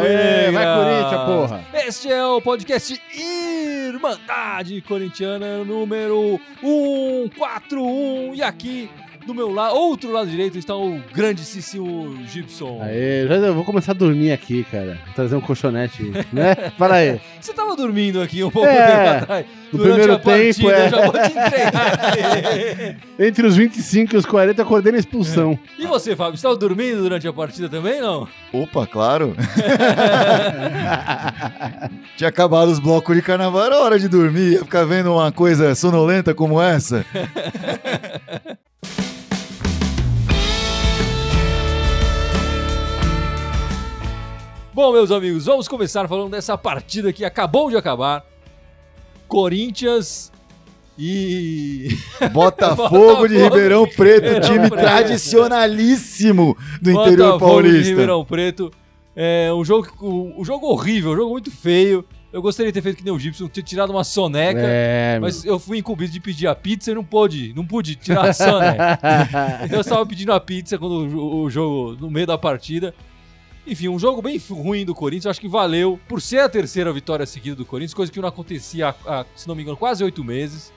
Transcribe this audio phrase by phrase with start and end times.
[0.00, 0.64] Aê, vai!
[0.64, 1.64] Corinthians, porra.
[1.74, 8.34] Este é o podcast Irmandade Corintiana número 141.
[8.34, 8.90] E aqui,
[9.26, 12.80] do meu lado, outro lado direito, está o grandíssimo Gibson.
[12.82, 14.98] Aê, já eu vou começar a dormir aqui, cara.
[15.06, 16.54] Vou trazer um colchonete, né?
[16.78, 17.20] Para aí.
[17.40, 19.46] Você estava dormindo aqui um pouco É, tempo atrás.
[19.72, 20.86] no durante primeiro a partida, tempo, é.
[20.86, 22.96] Eu já vou te entregar.
[23.26, 25.58] Entre os 25 e os 40, eu acordei na expulsão.
[25.78, 28.26] e você, Fábio, estava dormindo durante a partida também, não?
[28.52, 29.36] Opa, claro.
[32.16, 35.74] Tinha acabado os blocos de carnaval, era hora de dormir, ia ficar vendo uma coisa
[35.74, 37.04] sonolenta como essa.
[44.80, 48.24] Bom, meus amigos, vamos começar falando dessa partida que acabou de acabar.
[49.28, 50.32] Corinthians
[50.98, 51.88] e.
[52.32, 54.80] Botafogo Botafogo de Ribeirão de Preto, Ribeirão time Preto.
[54.80, 57.90] tradicionalíssimo do interior Botafogo de paulista.
[57.90, 58.72] Ribeirão Preto.
[59.14, 62.02] É um jogo, um, jogo horrível, um jogo muito feio.
[62.32, 64.62] Eu gostaria de ter feito que nem o Gibson, ter tirado uma soneca.
[64.62, 68.30] É, Mas eu fui incumbido de pedir a pizza e não pude, não pude tirar
[68.30, 68.98] a soneca.
[69.62, 72.94] Então eu estava pedindo a pizza quando o jogo, no meio da partida.
[73.66, 77.26] Enfim, um jogo bem ruim do Corinthians, acho que valeu por ser a terceira vitória
[77.26, 80.72] seguida do Corinthians, coisa que não acontecia há, se não me engano, quase oito meses.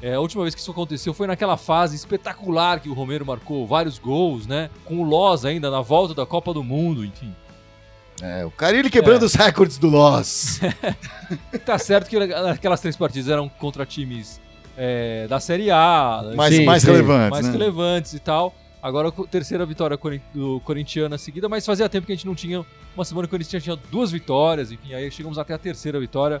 [0.00, 3.66] É, a última vez que isso aconteceu foi naquela fase espetacular que o Romero marcou
[3.66, 4.70] vários gols, né?
[4.84, 7.34] Com o Loz ainda na volta da Copa do Mundo, enfim.
[8.22, 9.26] É, o Carilli quebrando É.
[9.26, 10.60] os recordes do Loss.
[11.66, 14.40] Tá certo que aquelas três partidas eram contra times
[14.76, 16.90] é, da Série A, mais, Sim, mais sim.
[16.90, 17.52] relevantes, mais né?
[17.52, 18.54] relevantes e tal.
[18.82, 19.98] Agora, a terceira vitória
[20.34, 22.64] do corintiana seguida, mas fazia tempo que a gente não tinha.
[22.94, 26.40] Uma semana que o Corinthians tinha duas vitórias, enfim, aí chegamos até a terceira vitória.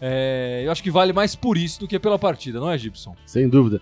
[0.00, 3.16] É, eu acho que vale mais por isso do que pela partida, não é, Gibson?
[3.26, 3.80] Sem dúvida.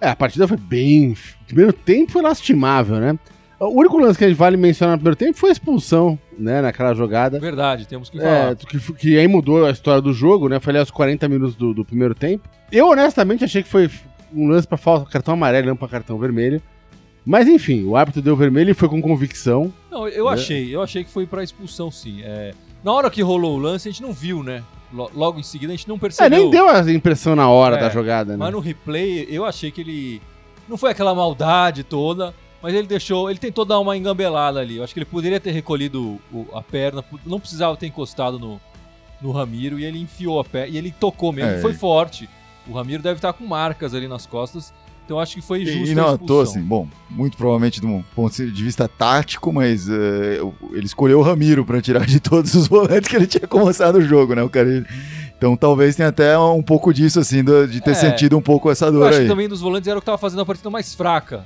[0.00, 1.12] É, a partida foi bem.
[1.42, 3.18] O primeiro tempo foi lastimável, né?
[3.60, 6.60] O único lance que a gente vale mencionar no primeiro tempo foi a expulsão, né?
[6.60, 7.38] Naquela jogada.
[7.38, 8.56] Verdade, temos que É, falar.
[8.56, 10.58] que, que aí mudou a história do jogo, né?
[10.58, 12.48] Foi ali aos 40 minutos do, do primeiro tempo.
[12.72, 13.88] Eu, honestamente, achei que foi
[14.34, 16.60] um lance pra falta, cartão amarelo, não pra cartão vermelho.
[17.24, 19.72] Mas enfim, o árbitro deu vermelho e foi com convicção.
[19.90, 20.32] Não, eu né?
[20.32, 22.20] achei, eu achei que foi pra expulsão, sim.
[22.22, 22.52] É,
[22.82, 24.62] na hora que rolou o lance, a gente não viu, né?
[24.92, 26.38] Lo- Logo em seguida, a gente não É, percebeu.
[26.38, 28.38] nem deu a impressão na hora É, da jogada, né?
[28.38, 30.20] Mas no replay, eu achei que ele.
[30.68, 33.30] Não foi aquela maldade toda, mas ele deixou.
[33.30, 34.76] Ele tentou dar uma engambelada ali.
[34.78, 38.60] Eu acho que ele poderia ter recolhido o- a perna, não precisava ter encostado no,
[39.20, 40.74] no Ramiro e ele enfiou a perna.
[40.74, 41.60] E ele tocou mesmo, É.
[41.60, 42.28] foi forte.
[42.66, 44.74] O Ramiro deve estar com marcas ali nas costas.
[45.04, 45.88] Então eu acho que foi justo.
[45.88, 46.40] E, e não expulsão.
[46.40, 51.22] assim, bom, muito provavelmente de um ponto de vista tático, mas o- ele escolheu o
[51.22, 54.48] Ramiro pra tirar de todos os volantes que ele tinha começado o jogo, né, o
[54.48, 54.86] cara.
[55.36, 57.94] Então talvez tenha até um pouco disso, assim, de ter É.
[57.94, 59.24] sentido um pouco essa Eu dor acho aí.
[59.24, 61.44] que também dos volantes era o que tava fazendo a partida mais fraca.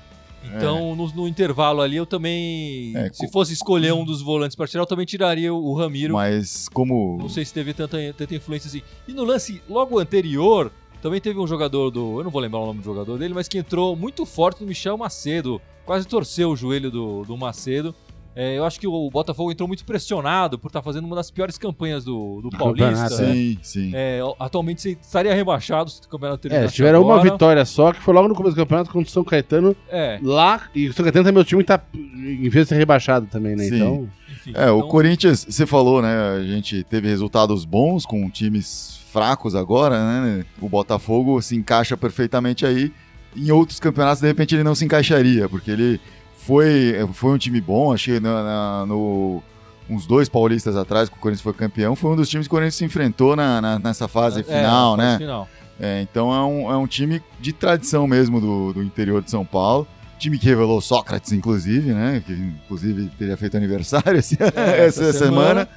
[0.55, 2.93] Então, no, no intervalo ali, eu também.
[2.97, 6.15] É, se fosse escolher um dos volantes para tirar, eu também tiraria o, o Ramiro.
[6.15, 7.17] Mas como.
[7.19, 8.81] Não sei se teve tanta, tanta influência assim.
[9.09, 10.71] E no lance logo anterior,
[11.03, 12.19] também teve um jogador do.
[12.21, 14.67] Eu não vou lembrar o nome do jogador dele, mas que entrou muito forte no
[14.67, 15.61] Michel Macedo.
[15.85, 17.95] Quase torceu o joelho do, do Macedo.
[18.39, 21.57] É, eu acho que o Botafogo entrou muito pressionado por estar fazendo uma das piores
[21.57, 22.87] campanhas do, do Paulista.
[22.93, 23.33] campeonato, né?
[23.33, 23.91] Sim, sim.
[23.95, 27.31] É, atualmente você estaria rebaixado se o campeonato É, terminasse tiveram uma agora.
[27.31, 30.69] vitória só, que foi logo no começo do campeonato contra o São Caetano, É, lá.
[30.75, 33.57] E o São Caetano também é meu time tá, em vez de ser rebaixado também,
[33.57, 33.65] né?
[33.65, 33.77] Sim.
[33.77, 34.09] Então.
[34.51, 34.59] Enfim.
[34.59, 36.15] É, o então- Corinthians, você falou, né?
[36.39, 40.45] A gente teve resultados bons com times fracos agora, né?
[40.61, 42.93] O Botafogo se encaixa perfeitamente aí.
[43.37, 46.01] Em outros campeonatos, de repente, ele não se encaixaria, porque ele
[46.39, 49.43] foi, foi um time bom, achei na, na- no.
[49.89, 52.57] Uns dois paulistas atrás, que o Corinthians foi campeão, foi um dos times que o
[52.57, 55.19] Corinthians se enfrentou na, na- nessa fase É, final, fase né?
[55.19, 55.49] final.
[55.79, 59.45] É, então é um, é um time de tradição mesmo do, do interior de São
[59.45, 59.87] Paulo.
[60.19, 62.23] Time que revelou Sócrates, inclusive, né?
[62.27, 64.47] Que inclusive teria feito aniversário esse- É,
[64.87, 65.69] essa, essa semana.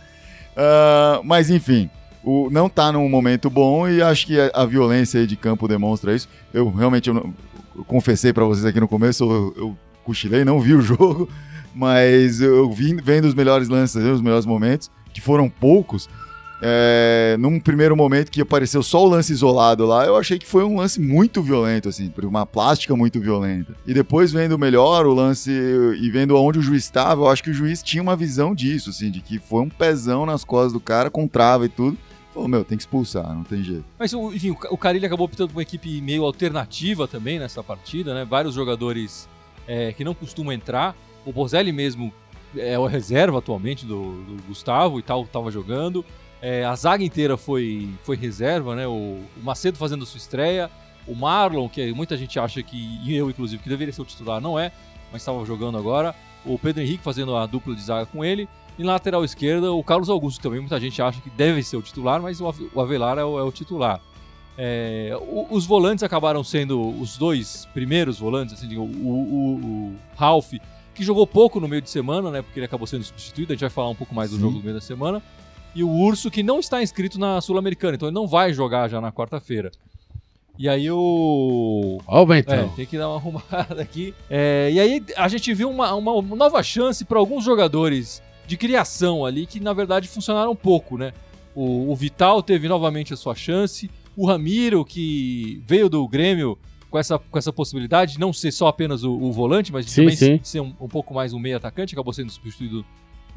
[0.56, 1.90] Ah, mas enfim,
[2.24, 6.16] o, não tá num momento bom e acho que a, a violência de campo demonstra
[6.16, 6.28] isso.
[6.54, 7.34] Eu realmente eu não-
[7.76, 11.30] eu confessei pra vocês aqui no começo, eu, eu cochilei, não vi o jogo,
[11.74, 16.10] mas eu vi vendo os melhores lances, os melhores momentos, que foram poucos.
[16.62, 20.64] É, num primeiro momento que apareceu só o lance isolado lá, eu achei que foi
[20.64, 23.74] um lance muito violento, assim, uma plástica muito violenta.
[23.88, 27.50] E depois vendo melhor o lance e vendo onde o juiz estava, eu acho que
[27.50, 30.80] o juiz tinha uma visão disso, assim, de que foi um pezão nas costas do
[30.80, 31.98] cara, com trava e tudo.
[32.34, 33.86] Falou, meu, tem que expulsar, não tem jeito.
[33.98, 37.64] Mas, enfim, o Ca- o Carilli acabou optando por uma equipe meio alternativa também nessa
[37.64, 38.24] partida, né?
[38.24, 39.28] Vários jogadores
[39.68, 40.96] é, que não costumam entrar.
[41.26, 42.14] O Bozelli mesmo
[42.56, 46.06] é o reserva atualmente do, do Gustavo e tal, tava jogando.
[46.42, 48.88] É, a zaga inteira foi, foi reserva, né?
[48.88, 50.70] O, o Macedo fazendo sua estreia.
[51.08, 54.40] O Marlon, que muita gente acha que, e eu inclusive, que deveria ser o titular,
[54.40, 54.72] não é,
[55.12, 56.16] mas estava jogando agora.
[56.46, 58.48] O Pedro Henrique fazendo a dupla de zaga com ele.
[58.78, 60.60] E na lateral esquerda, o Carlos Augusto também.
[60.62, 63.38] Muita gente acha que deve ser o titular, mas o Ave- o Avelar é o,
[63.38, 64.00] é o titular.
[64.58, 70.54] É, o- os volantes acabaram sendo os dois primeiros volantes, assim, o, o, o Ralph,
[70.96, 72.42] que jogou pouco no meio de semana, né?
[72.42, 73.52] Porque ele acabou sendo substituído.
[73.52, 74.44] A gente vai falar um pouco mais do Sim.
[74.44, 75.22] jogo no meio da semana.
[75.76, 79.00] E o Urso, que não está inscrito na Sul-Americana, então ele não vai jogar já
[79.00, 79.72] na quarta-feira.
[80.58, 82.02] E aí o.
[82.06, 84.14] Ó o É, tem que dar uma arrumada aqui.
[84.30, 89.26] É, e aí a gente viu uma, uma nova chance para alguns jogadores de criação
[89.26, 91.14] ali que na verdade funcionaram pouco, né?
[91.56, 93.90] O, o Vital teve novamente a sua chance.
[94.18, 96.58] O Ramiro, que veio do Grêmio
[96.90, 99.92] com essa, com essa possibilidade de não ser só apenas o, o volante, mas de
[99.92, 100.40] Sim, também sim.
[100.44, 102.84] ser um, um pouco mais um meio atacante, acabou sendo substituído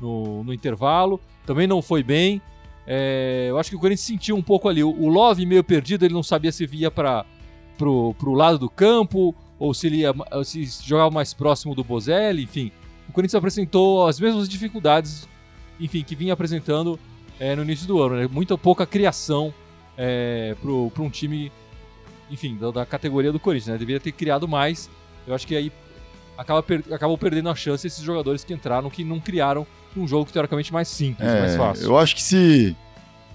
[0.01, 1.21] no, no intervalo.
[1.47, 2.41] Também não foi bem.
[2.87, 4.83] É, eu acho que o Corinthians sentiu um pouco ali.
[4.83, 7.25] O, o Love meio perdido, ele não sabia se via para
[7.77, 10.13] pro lado do campo ou se ele ia,
[10.45, 12.71] se jogava mais próximo do Bozelli, enfim.
[13.09, 15.29] O Corinthians apresentou as mesmas dificuldades,
[15.79, 16.99] enfim, que vinha apresentando
[17.39, 18.29] é, no início do ano, né?
[18.31, 19.53] Muita pouca criação
[19.97, 21.53] é, para um time,
[22.31, 23.79] enfim, da, da categoria do Corinthians, né?
[23.79, 24.91] Deveria ter criado mais.
[25.27, 25.73] Eu acho que aí
[26.37, 29.67] acaba per, acabou perdendo a chance esses jogadores que entraram, que não criaram
[29.97, 31.85] um jogo teoricamente mais simples, mais É, fácil.
[31.85, 32.77] eu acho que se,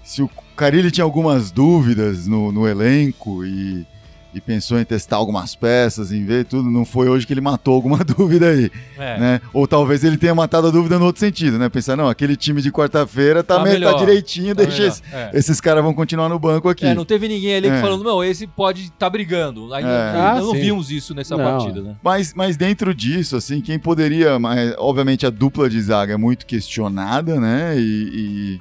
[0.02, 3.86] se o Carilli tinha algumas dúvidas no, no elenco e,
[4.34, 7.74] e pensou em testar algumas peças, em ver tudo, não foi hoje que ele matou
[7.74, 9.18] alguma dúvida aí, É.
[9.18, 9.40] né?
[9.54, 11.68] Ou talvez ele tenha matado a dúvida no outro sentido, né?
[11.68, 14.88] Pensar, não, aquele time de quarta-feira tá, Tá me- tá melhor, direitinho, Tá deixa melhor,
[14.92, 15.30] esse- é.
[15.32, 16.84] esses caras vão continuar no banco aqui.
[16.86, 17.80] É, não teve ninguém ali É.
[17.80, 19.72] falando, não, esse pode estar brigando.
[19.72, 20.06] Ainda, É.
[20.10, 20.60] ainda Ah, não sim.
[20.60, 21.44] vimos isso nessa Não.
[21.44, 21.96] partida, né?
[22.02, 24.38] Mas, mas dentro disso, assim, quem poderia.
[24.38, 27.74] Mas, obviamente a dupla de zaga é muito questionada, né?
[27.78, 28.60] E, e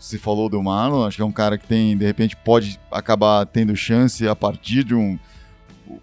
[0.00, 3.44] se falou do Marlon, acho que é um cara que tem, de repente, pode acabar
[3.46, 5.16] tendo chance a partir de um.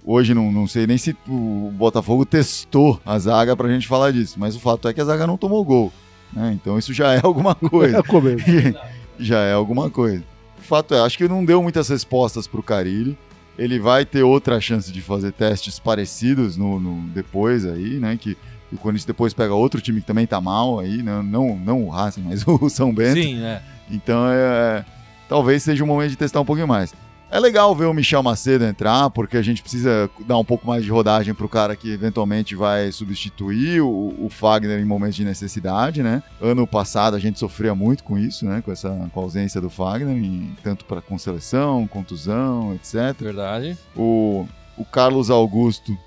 [0.05, 4.35] Hoje não, não sei nem se o Botafogo testou a zaga pra gente falar disso,
[4.37, 5.91] mas o fato é que a zaga não tomou gol.
[6.33, 6.51] Né?
[6.53, 8.03] Então isso já é alguma É coisa.
[8.03, 8.45] começo.
[9.19, 10.23] já é alguma coisa.
[10.59, 13.17] O fato é, acho que não deu muitas respostas pro Carilli.
[13.57, 18.15] Ele vai ter outra chance de fazer testes parecidos no, no- depois aí, né?
[18.17, 18.37] Que
[18.71, 21.21] o Corinthians depois pega outro time que também tá mal aí, né?
[21.23, 23.19] não, não o Racing, mas o São Bento.
[23.21, 23.61] Sim, né?
[23.89, 24.83] Então é,
[25.29, 26.93] talvez seja o momento de testar um pouquinho mais.
[27.29, 30.81] É legal ver o Michel Macedo entrar, porque a gente precisa dar um pouco mais
[30.85, 36.01] de rodagem pro cara que eventualmente vai substituir o, o Fagner em momentos de necessidade,
[36.01, 36.23] né?
[36.41, 38.61] Ano passado a gente sofria muito com isso, né?
[38.63, 43.13] Com essa com a ausência do Fagner, em- tanto para com seleção, contusão, etc.
[43.19, 43.77] Verdade.
[43.93, 44.47] O,
[44.77, 45.97] o Carlos Augusto,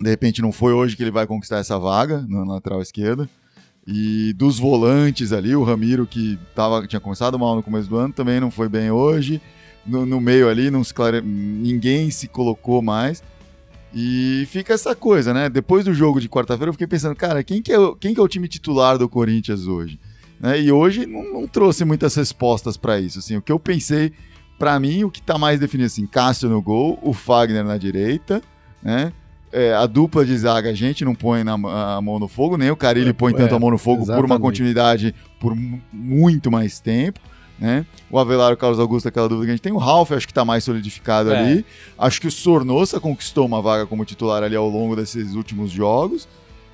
[0.00, 3.30] de repente, não foi hoje que ele vai conquistar essa vaga na lateral esquerda.
[3.86, 8.12] E dos volantes ali, o Ramiro, que tava, tinha começado mal no começo do ano,
[8.12, 9.40] também não foi bem hoje.
[9.84, 11.20] No, no meio ali, não se clare...
[11.20, 13.22] ninguém se colocou mais.
[13.92, 15.50] E fica essa coisa, né?
[15.50, 18.20] Depois do jogo de quarta-feira, eu fiquei pensando, cara, quem que é, o- quem que
[18.20, 19.98] é o time titular do Corinthians hoje?
[20.40, 20.60] Né?
[20.60, 23.18] E hoje não, não trouxe muitas respostas para isso.
[23.18, 24.12] Assim, o que eu pensei,
[24.58, 28.40] para mim, o que tá mais definido assim, Cássio no gol, o Fagner na direita,
[28.82, 29.12] né?
[29.52, 31.52] É, a dupla de zaga a gente não põe na,
[31.96, 33.98] a mão no fogo, nem o Carilli É, põe tanto é, a mão no fogo
[34.06, 34.40] por uma exatamente.
[34.40, 37.20] continuidade por mu- muito mais tempo.
[37.60, 37.84] Né?
[38.10, 39.72] O Avelar e o Carlos Augusto, aquela dúvida que a gente tem.
[39.72, 41.38] O Ralf, acho que tá mais solidificado É.
[41.38, 41.66] ali.
[41.98, 46.26] Acho que o Sornosa conquistou uma vaga como titular ali ao longo desses últimos jogos.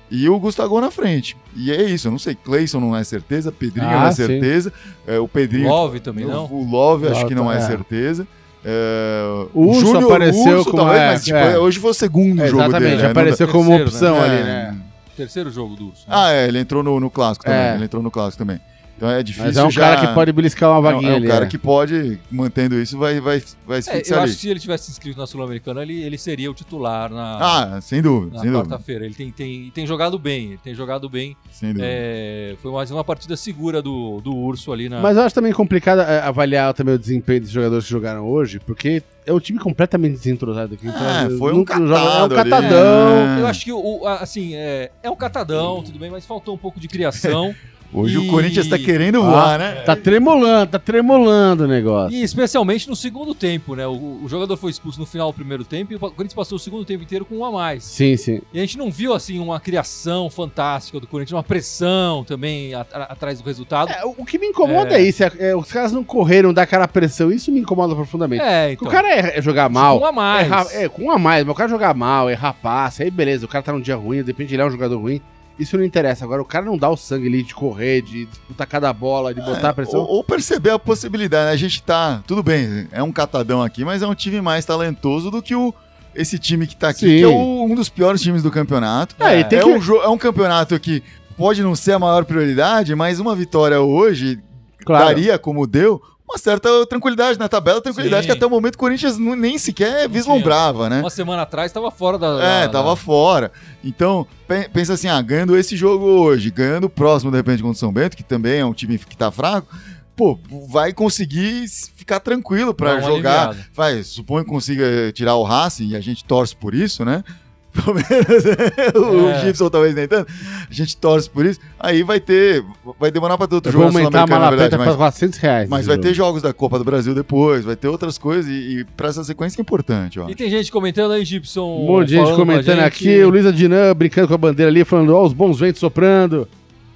[0.09, 1.37] E o Gustavo na frente.
[1.55, 2.33] E é isso, eu não sei.
[2.33, 4.73] Cleison não é certeza, Pedrinho Ah, não é certeza.
[5.05, 5.69] é, o Pedrinho.
[5.69, 6.45] Love também o, não.
[6.45, 7.61] O Love acho Love que não é, é.
[7.61, 8.27] certeza.
[8.63, 9.21] É,
[9.53, 11.57] O Urso Júnior apareceu Urso, como- talvez, é, mas tipo, é.
[11.57, 12.95] hoje foi o segundo jogo Exatamente, dele.
[12.97, 13.03] né?
[13.03, 14.43] Não apareceu dá- como terceiro, opção dá- ali, é.
[14.43, 14.75] né?
[15.15, 16.03] Terceiro jogo do Urso.
[16.07, 16.13] né?
[16.17, 17.59] Ah, é, ele entrou no, no clássico também.
[17.59, 17.75] É.
[17.75, 18.59] Ele entrou no clássico também.
[18.99, 19.81] Então é difícil Mas é um já...
[19.95, 21.27] cara que pode beliscar uma é um- vaguinha é um ali.
[21.27, 21.47] cara é.
[21.47, 24.23] que pode, mantendo isso, vai, vai, vai se É, eu ali.
[24.25, 27.37] acho que se ele tivesse inscrito na Sul-Americana, ele, ele seria o titular na,
[27.77, 28.69] Ah, sem dúvida, na sem dúvida.
[28.71, 29.05] quarta-feira.
[29.05, 31.37] Ele tem, tem, tem jogado bem, ele tem jogado bem.
[31.49, 31.87] Sem dúvida.
[31.89, 34.99] É, foi mais uma partida segura do, do Urso ali na.
[34.99, 38.59] Mas eu acho também complicado é, avaliar também o desempenho dos jogadores que jogaram hoje,
[38.59, 40.87] porque é um time completamente desentrosado aqui.
[40.87, 43.25] Então, É, foi um nunca joga- É um catado ali, catadão.
[43.27, 43.41] né?
[43.41, 46.79] Eu acho que, o, assim, é, é um catadão, tudo bem, mas faltou um pouco
[46.79, 47.55] de criação.
[47.91, 49.71] Hoje e- o Corinthians tá querendo Ah, voar, né?
[49.85, 52.15] Tá tremolando, tá tremolando o negócio.
[52.15, 53.87] E especialmente no segundo tempo, né?
[53.87, 56.59] O, o jogador foi expulso no final do primeiro tempo e o Corinthians passou o
[56.59, 57.83] segundo tempo inteiro com um a mais.
[57.83, 58.41] Sim, sim.
[58.53, 62.85] E a gente não viu, assim, uma criação fantástica do Corinthians, uma pressão também a-
[62.93, 63.89] a- atrás do resultado.
[63.91, 67.31] É, o que me incomoda é, isso, é, é, os caras não correram daquela pressão,
[67.31, 68.43] isso me incomoda profundamente.
[68.43, 68.87] É, então.
[68.87, 69.97] o cara é, é jogar mal.
[69.99, 70.73] Com um a mais.
[70.73, 73.45] É, é, com um a mais, mas o cara jogar mal, errar passe, aí beleza,
[73.45, 75.19] o cara tá num dia ruim, de repente ele é um jogador ruim.
[75.59, 76.23] Isso não interessa.
[76.23, 79.41] Agora, o cara não dá o sangue ali de correr, de disputar cada bola, de
[79.41, 79.99] botar a pressão.
[79.99, 81.51] Ou, ou perceber a possibilidade, né?
[81.51, 82.23] A gente tá.
[82.25, 85.73] Tudo bem, é um catadão aqui, mas é um time mais talentoso do que o.
[86.15, 87.17] Esse time que tá aqui, Sim.
[87.17, 89.15] que é o- um dos piores times do campeonato.
[89.19, 91.03] É, tem é, que- um, é um campeonato que
[91.37, 94.39] pode não ser a maior prioridade, mas uma vitória hoje
[94.85, 95.05] Claro.
[95.05, 98.27] daria, como deu, uma certa tranquilidade na tabela, tranquilidade Sim.
[98.31, 100.99] que até o momento o Corinthians nem sequer vislumbrava, né?
[100.99, 102.27] Uma semana atrás tava fora da.
[102.43, 103.51] É, da- tava da- fora.
[103.83, 107.75] Então, pe- pensa assim, ah, ganhando esse jogo hoje, ganhando o próximo, de repente, contra
[107.75, 109.67] o São Bento, que também é um time que tá fraco,
[110.15, 113.49] pô, vai conseguir ficar tranquilo uma jogar.
[113.49, 113.57] aliviada.
[113.73, 117.23] Vai, suponho que consiga tirar o Racing, e a gente torce por isso, né?
[117.73, 118.45] Pelo menos
[119.25, 119.39] o É.
[119.41, 120.31] Gibson talvez nem tanto.
[120.69, 121.59] A gente torce por isso.
[121.79, 122.63] Aí vai ter.
[122.99, 125.69] Vai demorar pra ter outro Eu jogo na aumentar a verdade, para mas, 400 reais.
[125.69, 126.07] mas vai jogo.
[126.07, 129.23] ter jogos da Copa do Brasil depois, vai ter outras coisas, e, e pra essa
[129.23, 130.27] sequência é importante, ó.
[130.29, 131.83] E tem gente comentando aí, Gibson.
[131.83, 132.83] Um monte de gente comentando gente.
[132.85, 136.47] aqui, o Luiz Adinã brincando com a bandeira ali, falando, ó, os bons ventos soprando.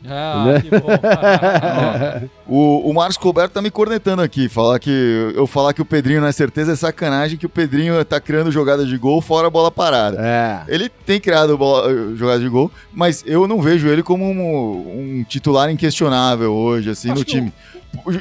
[0.08, 0.62] Ah, Né?
[0.62, 0.88] que bom.
[2.46, 6.22] O, o Marcos Colberto tá me cornetando aqui, falar que eu falar que o Pedrinho
[6.22, 9.50] não é certeza é sacanagem, que o Pedrinho tá criando jogadas de gol fora a
[9.50, 10.18] bola parada.
[10.20, 10.62] É.
[10.68, 15.20] Ele tem criado bola, eh, jogadas de gol, mas eu não vejo ele como um,
[15.20, 17.54] um titular inquestionável hoje, assim, Acho no que time.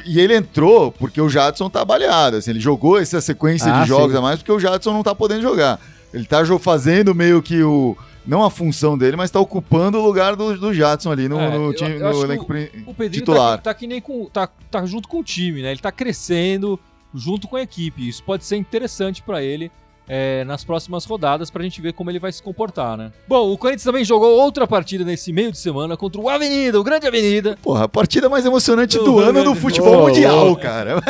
[0.05, 3.89] E ele entrou porque o Jadson tá baleado, assim, ele jogou essa sequência Ah, de
[3.89, 4.17] jogos sim.
[4.17, 5.79] a mais porque o Jadson não tá podendo jogar.
[6.13, 7.97] Ele tá fazendo meio que o.
[8.25, 11.57] Não a função dele, mas tá ocupando o lugar do, do Jadson ali no, É,
[11.57, 13.57] no time, eu no elenco pri- O Pedrinho titular.
[13.57, 14.25] tá, tá que nem com.
[14.29, 15.71] Tá, tá junto com o time, né?
[15.71, 16.79] Ele tá crescendo
[17.13, 18.07] junto com a equipe.
[18.07, 19.69] Isso pode ser interessante pra ele
[20.07, 23.11] é, nas próximas rodadas pra gente ver como ele vai se comportar, né?
[23.27, 26.83] Bom, o Corinthians também jogou outra partida nesse meio de semana contra o Avenida, o
[26.83, 27.57] Grande Avenida.
[27.61, 30.61] Porra, a partida mais emocionante Do do ano do futebol Ô, mundial, louco.
[30.61, 31.01] cara.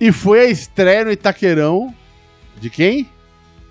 [0.00, 1.94] E foi a estreia no Itaquerão
[2.60, 3.08] de quem?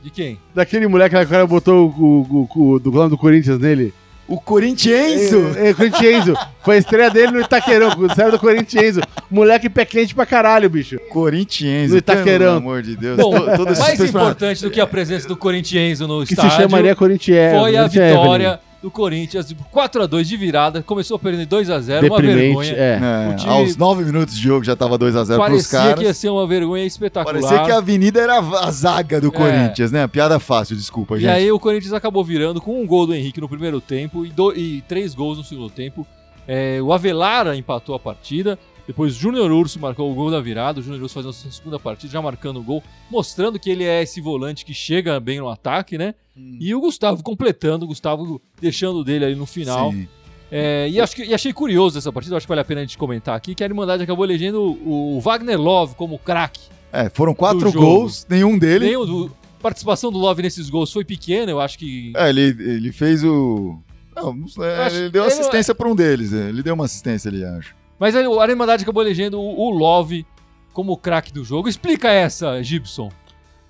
[0.04, 0.40] De quem?
[0.56, 3.94] Daquele moleque lá que o cara botou o, o, o- do nome do Corinthians nele.
[4.28, 5.34] O Corinthians.
[5.58, 6.26] É, é, Corinthians.
[6.64, 8.98] Foi a estreia dele no Itaquerão, saiu do Corinthians.
[9.30, 10.98] Moleque pé quente pra caralho, bicho.
[11.10, 11.92] Corinthians.
[11.92, 12.56] No Itaquerão.
[12.56, 13.18] Pelo amor de Deus.
[13.18, 16.58] Bom, mais suspense pra- importante do que a presença do Corinthians no Que estádio se
[16.62, 17.60] chamaria Corinthians.
[17.60, 20.82] foi a vitória do Corinthians 4x2 de virada.
[20.82, 22.74] Começou perdendo 2x0, uma vergonha.
[22.74, 23.00] É.
[23.02, 26.00] É, Aos nove minutos de jogo já tava 2x0 pros Parecia caras.
[26.00, 27.40] que ia ser uma vergonha espetacular.
[27.42, 29.32] Parecia que a avenida era a zaga do É.
[29.32, 30.08] Corinthians, né?
[30.08, 31.30] Piada fácil, desculpa, E gente.
[31.30, 34.54] aí o Corinthians acabou virando com um gol do Henrique no primeiro tempo e, do-
[34.56, 36.06] e três gols no segundo tempo.
[36.48, 38.58] É, o Avelara empatou a partida.
[38.92, 40.82] Depois o Júnior Urso marcou o gol da virada.
[40.82, 43.86] O Júnior Urso fazendo a sua segunda partida, já marcando o gol, mostrando que ele
[43.86, 46.14] é esse volante que chega bem no ataque, né?
[46.36, 46.58] Hum.
[46.60, 49.94] E o Gustavo completando, o Gustavo deixando dele ali no final.
[49.94, 50.10] Sim.
[50.52, 52.84] É, e, acho que, e achei curioso essa partida, acho que vale a pena a
[52.84, 56.60] gente comentar aqui, que a Irmandade acabou elegendo o, o Wagner Love como craque.
[56.92, 58.94] É, foram quatro gols, nenhum dele.
[58.98, 62.12] O do- a participação do Love nesses gols foi pequena, eu acho que.
[62.18, 63.80] É, ele, ele fez o.
[64.14, 66.34] Não, não sei, Acho- ele deu ele- assistência pra um deles.
[66.34, 67.74] é, Ele deu uma assistência ali, acho.
[68.02, 70.26] Mas aí a Irmandade acabou elegendo o, o Love
[70.74, 71.70] como craque do jogo.
[71.70, 73.12] Explica essa, Gibson.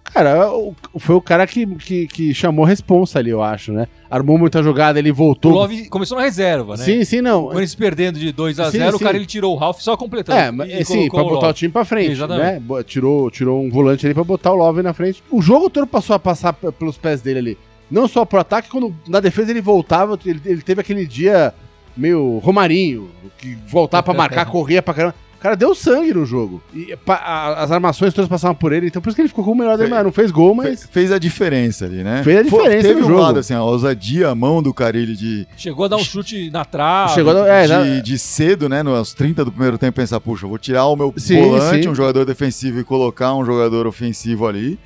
[0.06, 3.88] Cara, o- foi o cara que, que, que chamou a responsa ali, eu acho, né?
[4.10, 5.52] Armou muita jogada, ele O voltou.
[5.52, 6.84] Love começou na reserva, né?
[6.86, 7.44] Sim, sim, O não.
[7.44, 10.40] Corinthians perdendo de 2 a Sim, 0 o cara ele tirou o Ralph só completando.
[10.40, 12.62] É, mas sim, pra botar o time pra frente, Exatamente.
[12.62, 12.84] né?
[12.86, 15.22] Tirou, tirou um volante ali pra botar o Love na frente.
[15.30, 17.58] O jogo todo passou a passar pelos pés dele ali.
[17.92, 21.54] Não só pro ataque, quando na defesa ele voltava, ele, ele teve aquele dia
[21.96, 25.16] meio Romarinho, que voltava pra marcar, corria pra caramba.
[25.38, 26.62] O cara deu sangue no jogo.
[26.72, 29.44] E pa- a- as armações todas passavam por ele, então por isso que ele ficou
[29.44, 29.90] com o melhor dele.
[29.90, 30.84] Fe- mas Não fez gol, mas.
[30.84, 32.22] Fe- Fez a diferença ali, né?
[32.24, 33.22] Fez a diferença Teve no um jogo.
[33.22, 36.64] lado, assim, a ousadia, a mão do Carilli de, Chegou a dar um chute na
[36.64, 37.16] trave.
[37.16, 38.84] Chegou a dar- é, de, de cedo, né?
[38.84, 41.90] Nos 30 do primeiro tempo, pensar, puxa, eu vou tirar o meu Sim, volante, sim.
[41.90, 44.78] um jogador defensivo e colocar um jogador ofensivo ali.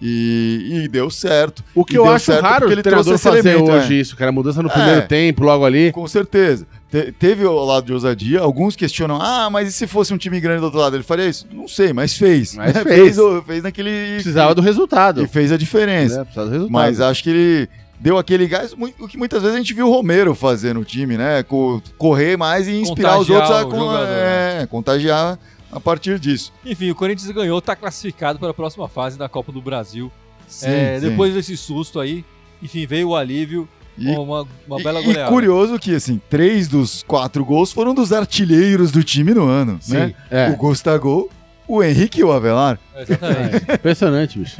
[0.00, 1.64] E, e deu certo.
[1.74, 4.00] O que E eu acho raro o ele treinador trouxe esse fazer elemento, hoje é.
[4.00, 4.30] isso, cara.
[4.30, 4.72] Mudança no É.
[4.72, 5.90] primeiro tempo, logo ali.
[5.92, 6.66] Com certeza.
[6.90, 8.40] Te- teve o lado de ousadia.
[8.40, 10.96] Alguns questionam, ah, mas e se fosse um time grande do outro lado?
[10.96, 11.46] Ele faria isso?
[11.50, 12.54] Não sei, mas fez.
[12.54, 12.82] Mas né?
[12.84, 13.18] fez.
[13.18, 14.14] o- fez naquele.
[14.14, 15.22] Precisava do resultado.
[15.22, 16.18] E fez a diferença.
[16.18, 16.24] né?
[16.24, 16.72] Precisava do resultado.
[16.72, 19.90] Mas acho que ele deu aquele gás, o que muitas vezes a gente viu o
[19.90, 21.42] Romero fazer no time, né?
[21.42, 24.62] Co- Correr mais e inspirar os Contagiar outros a o con- jogador, né?
[24.62, 25.38] é, contagiar
[25.70, 26.52] a partir disso.
[26.64, 30.10] Enfim, o Corinthians ganhou, tá classificado para a próxima fase da Copa do Brasil.
[30.48, 31.08] Sim, É, sim.
[31.10, 32.24] depois desse susto aí,
[32.62, 33.68] enfim, veio o alívio.
[33.98, 35.30] E- uma, uma E- bela e, goleada.
[35.30, 39.94] curioso que, assim, três dos quatro gols foram dos artilheiros do time no ano, Sim,
[39.94, 40.14] né?
[40.30, 40.50] é.
[40.50, 41.30] O Gustavo,
[41.66, 42.78] o Henrique e o Avelar.
[42.94, 43.64] Exatamente.
[43.70, 44.56] É, impressionante, bicho.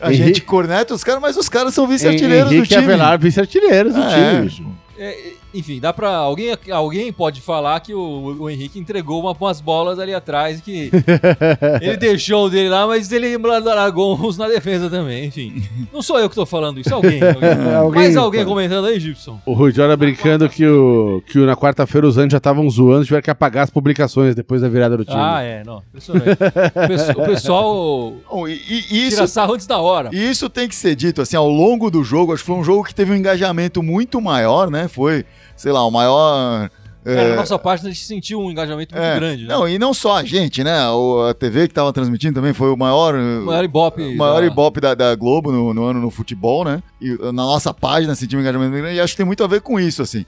[0.00, 2.84] A Henrique- gente corneta os caras, mas os caras são vice-artilheiros do Henrique time.
[2.84, 4.30] Avelar, vice-artilheiros do É.
[4.32, 4.66] time, bicho.
[4.96, 6.10] É, enfim, dá pra.
[6.16, 10.90] Alguém, alguém pode falar que o, o Henrique entregou uma, umas bolas ali atrás que
[11.80, 15.26] ele deixou o dele lá, mas ele largou uns na defesa também.
[15.26, 17.20] Enfim, não sou eu que tô falando isso, alguém.
[17.22, 17.74] alguém.
[17.74, 18.50] Alguém Mais alguém pode.
[18.50, 19.40] comentando aí, Gibson?
[19.44, 23.22] O Rui Jora brincando que, o, que na quarta-feira os anos já estavam zoando, tiveram
[23.22, 25.16] que apagar as publicações depois da virada do time.
[25.18, 25.82] Ah, é, não.
[25.88, 26.30] Impressionante.
[26.32, 30.10] O pesso- o pessoal Bom, e, e- isso tira sarro antes da hora.
[30.12, 32.64] E isso tem que ser dito, assim, ao longo do jogo, acho que foi um
[32.64, 34.88] jogo que teve um engajamento muito maior, né?
[34.88, 35.24] Foi
[35.60, 36.70] sei lá, o maior.
[37.04, 39.54] É, é, na nossa página a gente sentiu um engajamento muito é, grande, né?
[39.54, 40.86] Não, e não só a gente, né?
[40.90, 43.14] O, a TV que tava transmitindo também foi o maior.
[43.14, 44.02] o maior ibope.
[44.02, 46.82] o maior da- ibope da, da Globo no, no ano no futebol, né?
[47.00, 48.98] E uh, na nossa página sentimos um engajamento muito grande.
[48.98, 50.24] E acho que tem muito a ver com isso, assim.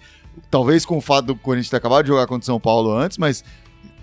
[0.50, 3.18] Talvez com o fato do Corinthians ter acabado de jogar contra o São Paulo antes,
[3.18, 3.44] mas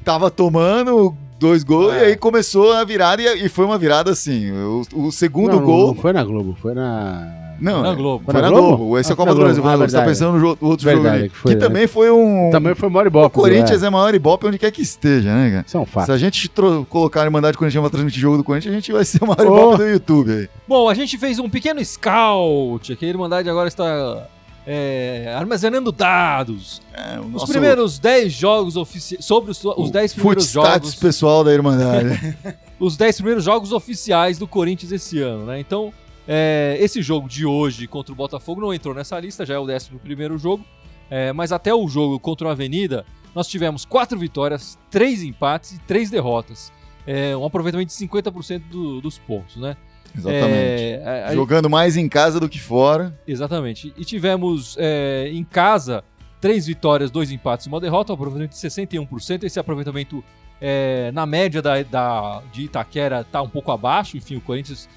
[0.06, 2.02] tava tomando dois gols É.
[2.02, 4.52] e aí começou a virada e, e foi uma virada assim.
[4.52, 5.88] O, o segundo Não, não- gol.
[5.88, 7.49] Não foi na Globo, foi na.
[7.62, 8.26] Não, Na é, Globo.
[8.32, 8.98] Foi na Globo.
[8.98, 9.68] Esse é a Copa do Brasil.
[9.68, 11.30] Ah, Você tá pensando no outro Verdade, jogo ali.
[11.30, 12.50] que foi, também foi um.
[12.52, 13.26] Também foi o maior ibope.
[13.28, 13.88] O Corinthians é.
[13.88, 15.64] é maior ibope onde quer que esteja, né, cara?
[15.68, 16.12] Isso é um Se fato.
[16.12, 16.50] a gente
[16.90, 19.28] colocar e mandar de Corinthians pra transmitir jogo do Corinthians, a gente vai ser o
[19.28, 19.58] maior Oh.
[19.74, 20.50] ibope do YouTube aí.
[20.68, 24.28] Bom, a gente fez um pequeno scout, que a Irmandade agora está
[24.68, 26.82] é, armazenando dados.
[26.94, 29.26] É, o Os nosso primeiros 10 jogos oficiais.
[29.26, 30.96] Sobre os, os 10 primeiros jogos.
[30.96, 32.38] pessoal da Irmandade.
[32.80, 35.60] Os 10 primeiros jogos oficiais do Corinthians esse ano, né?
[35.60, 35.92] Então,
[36.32, 39.64] é, esse jogo de hoje contra o Botafogo não entrou nessa lista, já é o
[39.64, 40.64] 11 primeiro jogo.
[41.10, 45.80] É, mas até o jogo contra o Avenida, nós tivemos 4 vitórias, 3 empates e
[45.80, 46.72] 3 derrotas.
[47.08, 49.76] É, um aproveitamento de 50% do- dos pontos, né?
[50.16, 50.54] Exatamente.
[50.54, 53.20] É, a- a- Jogando mais em casa do que fora.
[53.28, 53.92] Exatamente.
[53.98, 56.04] E tivemos é, em casa
[56.40, 59.44] três vitórias, dois empates e uma derrota, um aproveitamento de 61%.
[59.46, 60.24] Esse aproveitamento
[60.62, 64.16] é, na média da, da- de Itaquera está um pouco abaixo.
[64.16, 64.88] Enfim, o Corinthians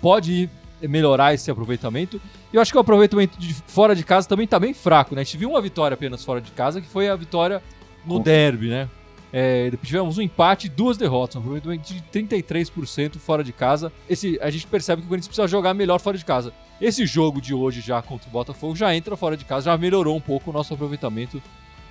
[0.00, 0.48] pode
[0.82, 2.20] melhorar esse aproveitamento.
[2.52, 5.14] E eu acho que o aproveitamento de fora de casa também está bem fraco.
[5.14, 5.20] Né?
[5.20, 7.62] A gente viu uma vitória apenas fora de casa, que foi a vitória
[8.04, 8.88] no derby, né?
[9.32, 13.92] É, tivemos um empate e duas derrotas, um aproveitamento de 33% fora de casa.
[14.08, 16.52] Esse, a gente percebe que o Corinthians precisa jogar melhor fora de casa.
[16.80, 20.16] Esse jogo de hoje já contra o Botafogo já entra fora de casa, já melhorou
[20.16, 21.42] um pouco o nosso aproveitamento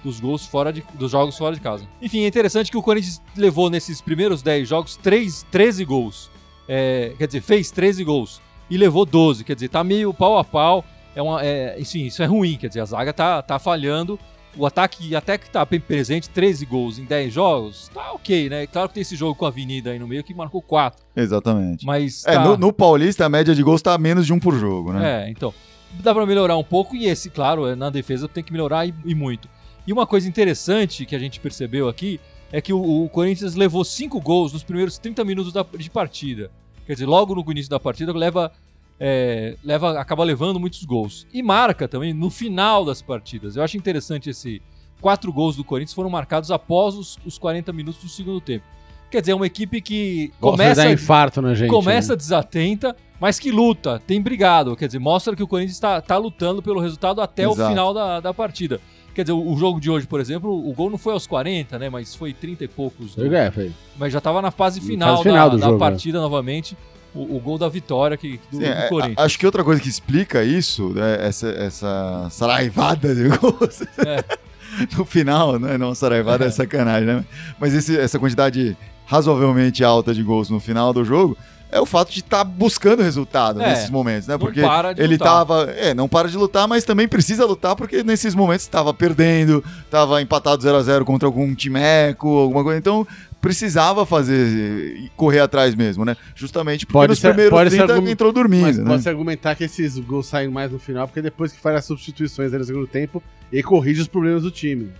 [0.04, 1.88] dos gols fora de, dos jogos fora de casa.
[2.02, 6.32] Enfim, é interessante que o Corinthians levou nesses primeiros 10 jogos 3, 13 gols.
[6.68, 9.44] É, quer dizer, fez 13 gols e levou 12.
[9.44, 10.84] Quer dizer, tá meio pau a pau.
[11.16, 12.58] É uma, é, enfim, isso é ruim.
[12.58, 14.20] Quer dizer, a zaga tá, tá falhando.
[14.58, 18.66] O ataque até que tá bem presente, 13 gols em 10 jogos, tá ok, né?
[18.68, 21.04] Claro que tem esse jogo com a Avenida aí no meio que marcou 4.
[21.14, 21.86] Exatamente.
[21.86, 22.44] Mas É, tá...
[22.46, 25.26] no, no Paulista a média de gols tá menos de um por jogo, né?
[25.26, 25.54] É, então.
[26.02, 28.94] Dá pra melhorar um pouco e esse, claro, é, na defesa tem que melhorar e,
[29.06, 29.50] e muito.
[29.86, 32.20] E uma coisa interessante que a gente percebeu aqui
[32.52, 36.50] é que o, o Corinthians levou 5 gols nos primeiros 30 minutos da- de partida.
[36.86, 38.52] Quer dizer, logo no início da partida leva,
[39.00, 41.26] é, leva acaba levando muitos gols.
[41.34, 43.56] E marca também no final das partidas.
[43.56, 44.62] Eu acho interessante esse
[45.02, 48.66] quatro gols do Corinthians foram marcados após os, os 40 minutos do segundo tempo.
[49.10, 51.70] Quer dizer, é uma equipe que Gosta começa dar infarto na gente.
[51.70, 52.18] começa né?
[52.18, 54.76] desatenta, mas que luta, tem brigado.
[54.76, 57.70] Quer dizer, mostra que o Corinthians está tá lutando pelo resultado até o Exato.
[57.70, 58.82] final da, da partida.
[59.16, 61.90] Quer dizer, o, jogo de hoje, por exemplo, o gol não foi aos 40, né?
[61.90, 63.16] Mas foi 30 e poucos.
[63.16, 63.72] do- É, foi.
[63.98, 66.78] mas já estava na fase Na final, fase final da, da jogo, partida novamente.
[67.14, 69.18] O, o gol da vitória que, do, Sim, do é, Corinthians.
[69.18, 74.22] a- acho que outra coisa que explica isso, né, essa, essa saraivada de gols É.
[74.98, 75.78] no final, né?
[75.78, 77.26] Não, saraivada é sacanagem, né?
[77.58, 78.76] Mas esse- essa quantidade
[79.06, 81.38] razoavelmente alta de gols no final do jogo
[81.76, 84.34] é o fato de estar buscando resultado É, nesses momentos, né?
[84.36, 85.28] não Porque para de ele lutar.
[85.28, 85.64] tava.
[85.72, 90.22] É, não para de lutar, mas também precisa lutar porque nesses momentos estava perdendo, estava
[90.22, 92.80] empatado 0 a 0 contra algum timeco, alguma coisa.
[92.80, 93.06] Então
[93.42, 96.18] precisava fazer e correr atrás mesmo, né?
[96.34, 98.86] Justamente porque Pode nos ser- primeiros pode ser 30 argum- entrou dormindo, Mas né?
[98.86, 102.52] pode-se argumentar que esses gols saem mais no final, porque depois que faz as substituições
[102.52, 103.22] no segundo tempo,
[103.54, 104.92] ele corrige os problemas do time.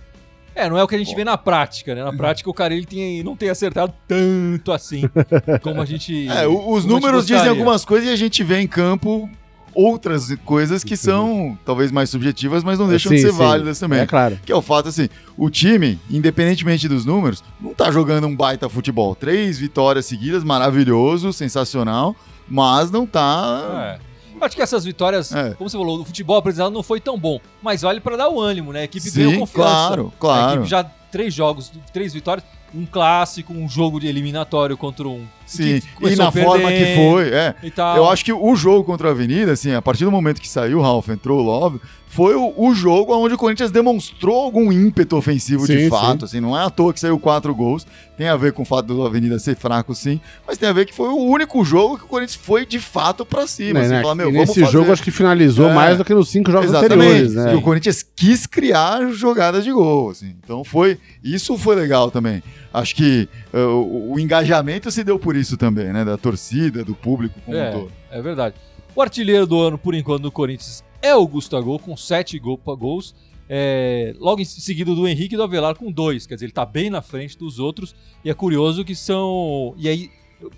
[0.56, 2.02] É, não é o que a gente vê na prática, né?
[2.02, 5.02] Na prática o cara ele tem, não tem acertado tanto assim
[5.62, 6.26] como a gente.
[6.28, 9.28] É, os números dizem algumas coisas e a gente vê em campo
[9.74, 13.38] outras coisas que são talvez mais subjetivas, mas não deixam de Sim, ser sim.
[13.38, 14.00] válidas também.
[14.00, 14.40] É claro.
[14.44, 18.70] Que é o fato assim, o time, independentemente dos números, não tá jogando um baita
[18.70, 19.14] futebol.
[19.14, 22.16] Três vitórias seguidas, maravilhoso, sensacional,
[22.48, 23.98] mas não tá.
[24.00, 24.15] É.
[24.40, 25.54] Acho que essas vitórias, É.
[25.54, 28.40] como você falou, o futebol apresentado não foi tão bom, mas vale pra dar o
[28.40, 28.80] ânimo, né?
[28.80, 29.68] A equipe Sim, ganhou confiança.
[29.70, 30.52] claro, A claro.
[30.54, 32.44] equipe já três jogos, três vitórias,
[32.74, 37.54] um clássico, um jogo de eliminatório contra um Sim, e na forma que foi, é.
[37.96, 40.78] Eu acho que o jogo contra a Avenida, assim, a partir do momento que saiu
[40.78, 45.16] o Ralf, entrou o Love, foi o, o jogo onde o Corinthians demonstrou algum ímpeto
[45.16, 48.36] ofensivo de Sim, fato, assim, não é à toa que saiu quatro gols, tem a
[48.36, 51.08] ver com o fato do Avenida ser fraco, sim, mas tem a ver que foi
[51.10, 54.02] o único jogo que o Corinthians foi de fato pra cima, Né, assim, né?
[54.02, 54.72] falar, meu, nesse fazer.
[54.72, 55.74] jogo acho que finalizou É.
[55.74, 57.54] mais do que nos cinco jogos Exatamente, anteriores, né?
[57.54, 60.34] o Corinthians quis criar jogadas de gol, assim.
[60.42, 62.42] Então foi, isso foi legal também.
[62.78, 66.94] Acho que uh, o, o engajamento se deu por isso também, né, da torcida, do
[66.94, 67.92] público como um é, todo.
[68.10, 68.54] é verdade.
[68.94, 73.14] O artilheiro do ano, por enquanto, do Corinthians é o Gustavo, com sete gol- gols.
[73.48, 76.26] É, logo em seguida do Henrique e do Avelar com dois.
[76.26, 77.94] Quer dizer, ele tá bem na frente dos outros.
[78.24, 79.72] E é curioso que são.
[79.78, 80.10] E aí,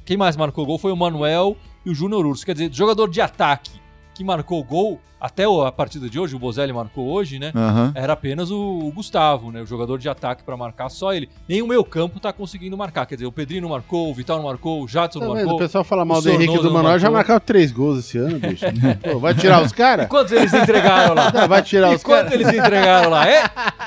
[0.04, 2.44] quem mais marcou gol foi o Manuel e o Júnior Urso.
[2.44, 3.70] Quer dizer, jogador de ataque
[4.18, 7.50] que marcou o gol, até a partida de hoje, o Bozelli marcou hoje, né?
[7.54, 7.92] Aham.
[7.94, 9.61] Era apenas o, Gustavo, né?
[9.61, 11.28] O jogador de ataque pra marcar, só ele.
[11.48, 13.04] Nem o meio campo tá conseguindo marcar.
[13.04, 15.42] Quer dizer, o Pedrinho não marcou, o Vital não marcou, o Jadson Tá não vendo?
[15.44, 15.59] O marcou.
[15.59, 17.16] pessoal fala mal do Henrique do não Manuel, já marcou.
[17.18, 18.64] marcaram três gols esse ano, bicho.
[19.02, 20.07] Pô, vai tirar os caras?
[20.07, 21.46] Quantos eles entregaram lá?
[21.48, 22.33] Vai tirar E os caras?
[22.33, 23.28] eles entregaram lá?
[23.28, 23.44] É,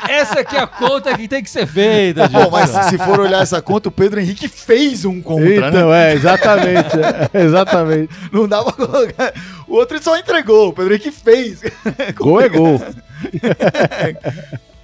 [0.09, 2.43] essa aqui é a conta que tem que ser feita, gente.
[2.43, 5.67] Bom, mas se for olhar essa conta, o Pedro Henrique fez um contra, né?
[5.69, 6.89] Então, é, exatamente.
[7.33, 8.13] é, exatamente.
[8.33, 9.33] Não dá pra colocar.
[9.71, 11.61] O outro só entregou, o Pedro Henrique fez.
[12.15, 12.79] Gol é gol.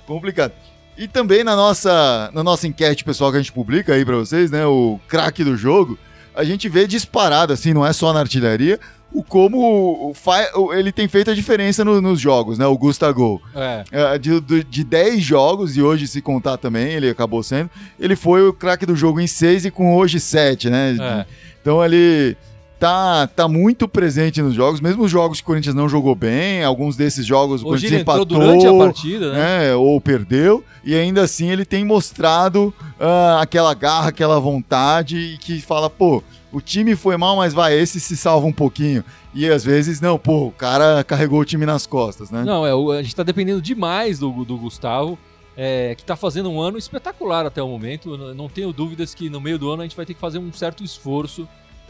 [0.06, 0.54] Complicado.
[0.98, 4.50] E também na nossa, na nossa enquete pessoal que a gente publica aí pra vocês,
[4.50, 4.66] né?
[4.66, 5.98] O craque do jogo,
[6.36, 8.80] a gente vê disparado, assim, não é só na artilharia,
[9.14, 12.66] o como o fa- o- ele tem feito a diferença no- nos jogos, né?
[12.66, 13.42] O Gustavo.
[13.56, 13.84] É.
[13.92, 17.70] É, de, do- de 10 jogos, e hoje se contar também, ele acabou sendo,
[18.00, 20.98] ele foi o craque do jogo em 6 e com hoje 7, né?
[21.00, 21.26] É.
[21.62, 22.36] Então ele
[22.80, 26.64] tá, tá muito presente nos jogos, mesmo os jogos que o Corinthians não jogou bem,
[26.64, 29.38] alguns desses jogos o Hoje Corinthians empatou, durante a partida, né?
[29.70, 35.38] né, ou perdeu, e ainda assim ele tem mostrado ah, aquela garra, aquela vontade, e
[35.38, 39.04] que fala, pô, o time foi mal, mas vai, esse se salva um pouquinho.
[39.34, 42.44] E às vezes, não, pô, o cara carregou o time nas costas, né?
[42.44, 45.18] Não, é, o- a gente tá dependendo demais do, do Gustavo,
[45.56, 48.18] é, que tá fazendo um ano espetacular até o momento.
[48.34, 50.52] Não tenho dúvidas que no meio do ano a gente vai ter que fazer um
[50.54, 51.48] certo esforço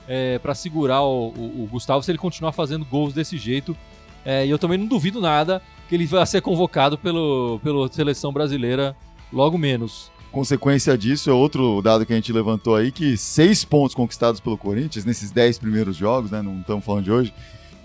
[0.07, 3.75] é, para segurar o, o- o Gustavo se ele continuar fazendo gols desse jeito.
[4.25, 8.31] É, e eu também não duvido nada que ele vai ser convocado pelo, pela seleção
[8.33, 8.95] brasileira
[9.31, 10.11] logo menos.
[10.31, 14.57] Consequência disso é outro dado que a gente levantou aí, que seis pontos conquistados pelo
[14.57, 16.41] Corinthians nesses dez primeiros jogos, né?
[16.41, 17.33] Não estamos falando de hoje.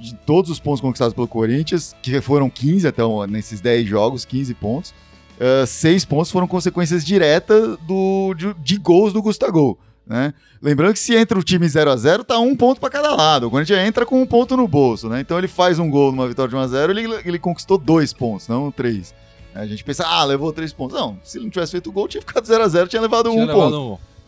[0.00, 4.52] De todos os pontos conquistados pelo Corinthians, que foram 15 até nesses 10 jogos, 15
[4.54, 4.92] pontos,
[5.38, 9.78] eh, seis pontos foram consequências diretas do, de, de gols do Gustavo.
[10.06, 10.34] Né?
[10.60, 13.46] Lembrando que se entra o time 0 a 0 tá um ponto para cada lado.
[13.46, 15.20] O Corinthians entra com um ponto no bolso, né?
[15.20, 18.12] Então ele faz um gol numa vitória de 1 a 0 ele, ele conquistou dois
[18.12, 19.14] pontos, não três.
[19.54, 20.98] A gente pensa, ah, levou três pontos.
[20.98, 23.30] Não, se ele não tivesse feito o gol, tinha ficado 0 a 0 tinha levado
[23.30, 23.92] Tinha um levado ponto.
[23.94, 24.22] um-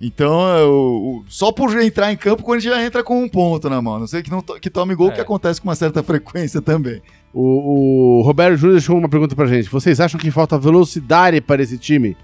[0.00, 3.28] Então, é, o- o- só por entrar em campo, o Corinthians já entra com um
[3.28, 3.98] ponto na mão.
[3.98, 5.12] Não sei que, não to- que tome gol, É.
[5.12, 7.00] que acontece com uma certa frequência também.
[7.32, 9.68] O, o Roberto Júnior deixou uma pergunta pra gente.
[9.70, 12.16] Vocês acham que falta velocidade para esse time?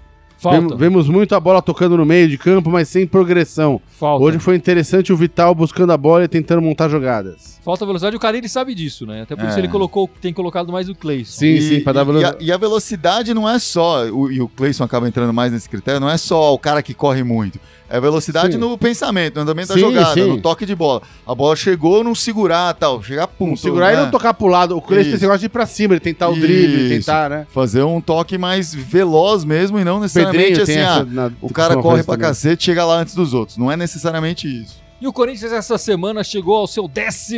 [0.43, 0.59] Falta.
[0.59, 3.81] Vemos, vemos muito a bola tocando no meio de campo, mas sem progressão.
[3.97, 4.23] falta.
[4.25, 7.59] Hoje foi interessante o Vital buscando a bola e tentando montar jogadas.
[7.63, 9.21] Falta velocidade, o cara ele sabe disso, né?
[9.21, 9.59] Até por isso É.
[9.61, 11.31] ele colocou, tem colocado mais o Cleison.
[11.31, 12.45] Sim, e, sim, pra dar e- e, a, velocidade.
[12.45, 16.01] e a velocidade não é só, o- e o Cleison acaba entrando mais nesse critério,
[16.01, 17.57] não é só o cara que corre muito.
[17.93, 18.57] É velocidade Sim.
[18.59, 20.27] no pensamento, no andamento da Sim, jogada, sim.
[20.27, 21.03] no toque de bola.
[21.27, 23.49] A bola chegou, não segurar tal, chegar pum.
[23.49, 24.01] Não segurar e né?
[24.01, 24.75] não tocar pro lado.
[24.75, 27.45] O Cleiton tem esse negócio de ir pra cima, ele tentar o drible, tentar, né?
[27.53, 31.77] Fazer um toque mais veloz mesmo e não necessariamente Pedrinho assim, ah, na- o cara
[31.77, 32.29] corre pra também.
[32.29, 33.59] cacete e chega lá antes dos outros.
[33.59, 34.81] Não é necessariamente isso.
[34.99, 37.37] E o Corinthians essa semana chegou ao seu 12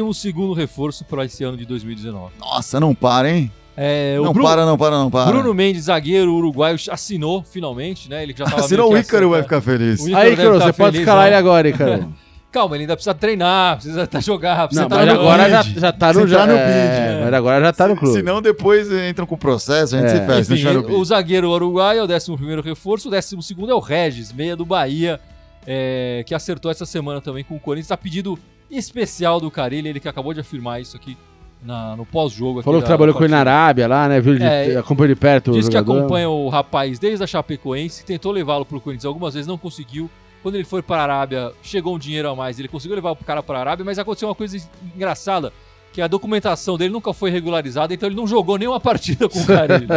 [0.55, 2.31] reforço para esse ano de 2019.
[2.39, 3.51] Nossa, não para, hein?
[3.77, 5.31] É, o não Bruno, para, não para, não para.
[5.31, 8.23] Bruno Mendes, zagueiro uruguaio, assinou finalmente, né?
[8.23, 9.61] Ele já tava Assinou o que Ícaro, vai acertado.
[9.61, 9.99] ficar feliz.
[10.01, 11.27] O Ícaro Aí, deve Caro, tá você pode escalar ó.
[11.27, 12.13] ele agora, hein, Caro?
[12.55, 15.63] Calma, ele ainda precisa treinar, precisa até jogar, precisa Não, estar mas no agora já,
[15.63, 15.79] bid.
[15.81, 16.25] já tá no...
[16.25, 18.13] Já, tá no é, bid, Mas agora já tá no clube.
[18.17, 20.19] Senão depois entram com o processo, a gente É.
[20.21, 20.71] se fecha.
[20.71, 23.35] Enfim, o zagueiro uruguaio é o 11 reforço, o 12
[23.69, 25.19] é o Regis, meia do Bahia,
[25.67, 27.91] é, que acertou essa semana também com o Corinthians.
[27.91, 28.39] A pedido
[28.71, 31.17] especial do Carilli, ele que acabou de afirmar isso aqui
[31.65, 32.59] na- no pós-jogo.
[32.59, 33.39] aqui Falou que da trabalhou com ele na.
[33.39, 34.19] Arábia lá, né?
[34.21, 34.35] Viu?
[34.37, 38.31] De, É, acompanhou de perto o Diz que acompanha o rapaz desde a Chapecoense, tentou
[38.31, 40.09] levá-lo pro Corinthians algumas vezes, não conseguiu.
[40.43, 43.15] Quando ele foi para a Arábia, chegou um dinheiro a mais, ele conseguiu levar o
[43.15, 44.55] cara para a Arábia, mas aconteceu uma coisa
[44.95, 45.51] engraçada,
[45.91, 49.45] que a documentação dele nunca foi regularizada, então ele não jogou nenhuma partida com o
[49.45, 49.87] Carilli.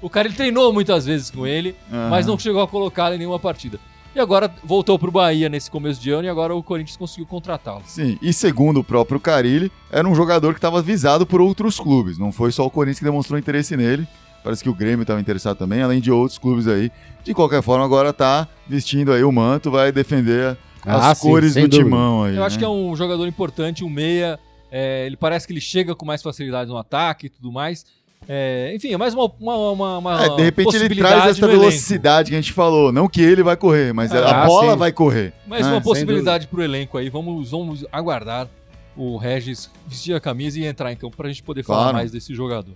[0.00, 2.32] o Carilli treinou muitas vezes com ele, mas Aham.
[2.32, 3.80] não chegou a colocá-lo em nenhuma partida.
[4.14, 7.82] E agora voltou pro Bahia nesse começo de ano e agora o Corinthians conseguiu contratá-lo.
[7.86, 12.18] Sim, e segundo o próprio Carilli, era um jogador que estava visado por outros clubes.
[12.18, 14.06] Não foi só o Corinthians que demonstrou interesse nele.
[14.42, 16.90] Parece que o Grêmio estava interessado também, além de outros clubes aí.
[17.22, 21.54] De qualquer forma, agora tá vestindo aí o manto, vai defender as Ah, sim, cores
[21.54, 21.76] do dúvida.
[21.84, 22.36] timão aí.
[22.36, 22.60] Eu acho né?
[22.60, 24.40] que é um jogador importante, um meia.
[24.72, 27.84] é, ele parece que ele chega com mais facilidade no ataque e tudo mais.
[28.28, 31.46] É, enfim, é mais uma, uma, uma, uma É, de repente ele possibilidade traz essa
[31.48, 32.92] velocidade que a gente falou.
[32.92, 34.78] Não que ele vai correr, mas Ah, a bola sim.
[34.78, 35.32] vai correr.
[35.46, 35.72] Mais né?
[35.72, 37.08] uma possibilidade pro elenco aí.
[37.08, 38.48] Vamos, vamos aguardar
[38.96, 41.96] o Regis vestir a camisa e entrar em campo pra gente poder falar Claro.
[41.96, 42.74] mais desse jogador.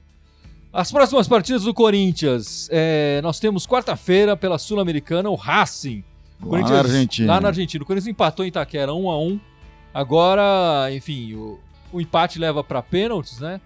[0.73, 2.69] As próximas partidas do Corinthians.
[2.73, 6.03] é, nós temos quarta-feira pela Sul-Americana o Racing.
[6.43, 7.33] O Lá na Argentina.
[7.35, 7.85] Lá na Argentina.
[7.85, 9.41] O Corinthians empatou em Itaquera 1 a 1
[9.93, 11.61] Agora, enfim, o,
[11.93, 13.61] o empate leva para pênaltis, né?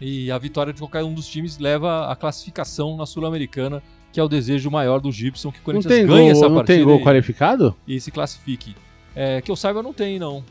[0.00, 3.82] E a vitória de qualquer um dos times leva a classificação na Sul-Americana,
[4.12, 6.54] que é o desejo maior do Gibson, que o Não Corinthians ganhe gol, essa não
[6.56, 7.76] partida tem gol e- qualificado?
[7.86, 8.74] e se classifique.
[9.14, 10.42] É, que eu saiba, não tem, não.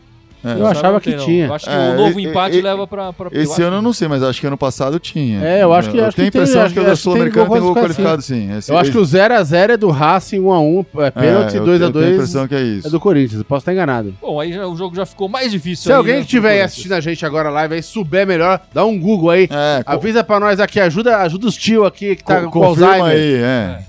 [0.43, 0.53] É.
[0.53, 1.25] Eu achava que não.
[1.25, 1.47] tinha.
[1.47, 3.11] Eu acho que É, o novo e- empate e- leva pra.
[3.11, 5.43] pra Esse ano eu não sei, mas acho que ano passado tinha.
[5.43, 7.45] É, eu acho que- Eu acho tenho que a impressão tem, que o da Sul-Americana
[7.45, 8.57] gol tem gol qualificado, sim.
[8.57, 11.91] Esse- Eu acho que o 0x0 é do Racing, 1x1, é pênalti, eu- 2x2 Eu
[11.93, 12.87] tenho a impressão que é isso.
[12.87, 13.39] é do Corinthians.
[13.39, 14.13] Eu posso estar enganado.
[14.21, 15.83] Bom, aí já- o jogo já ficou mais difícil.
[15.83, 18.85] Se aí, alguém né, que estiver assistindo a gente agora live aí, souber melhor, dá
[18.85, 19.47] um Google aí.
[19.51, 22.95] É, Avisa pra nós aqui, ajuda, ajuda os tio aqui que tá co- com confirma
[22.97, 23.11] Alzheimer.
[23.11, 23.79] aí, é.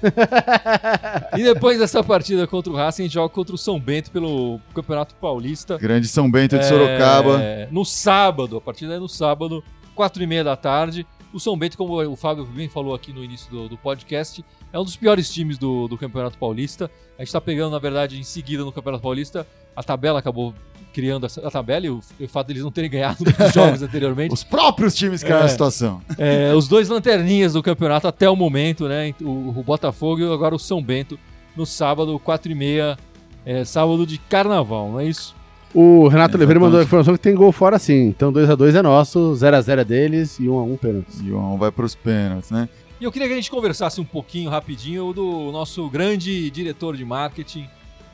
[1.38, 4.60] E depois dessa partida contra o Racing, a gente joga contra o São Bento pelo
[4.74, 5.78] Campeonato Paulista.
[5.78, 7.38] Grande São Bento de É, Sorocaba.
[7.70, 9.62] no sábado, a partida é no sábado,
[9.94, 11.06] quatro e meia da tarde.
[11.32, 14.78] O São Bento, como o Fábio bem falou aqui no início do, do podcast, é
[14.78, 16.90] um dos piores times do, do Campeonato Paulista.
[17.16, 19.46] A gente tá pegando, na verdade, em seguida no Campeonato Paulista.
[19.76, 20.52] A tabela acabou
[20.92, 24.34] criando essa, a tabela e o, o fato deles não terem ganhado os jogos anteriormente.
[24.34, 25.46] Os próprios times criaram É.
[25.46, 26.02] a situação.
[26.18, 29.14] É, os dois lanterninhas do campeonato até o momento, né?
[29.22, 31.16] O, o Botafogo e agora o São Bento
[31.56, 32.98] no sábado, 4 e meia,
[33.46, 35.32] é, sábado de carnaval, não é isso?
[35.72, 38.06] O Renato Oliveira mandou a informação que tem gol fora sim.
[38.08, 41.20] Então 2x2 é nosso, 0x0 é deles e 1x1 pênaltis.
[41.24, 42.68] E o um vai pros pênaltis, né?
[43.00, 47.04] E eu queria que a gente conversasse um pouquinho rapidinho do nosso grande diretor de
[47.04, 47.66] marketing.